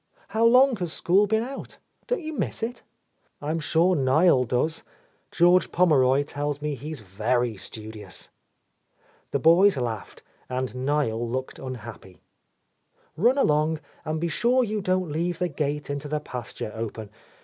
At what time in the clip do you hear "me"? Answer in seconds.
6.59-6.73